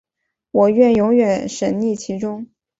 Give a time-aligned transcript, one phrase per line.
[0.49, 2.47] 我愿永远沈溺其中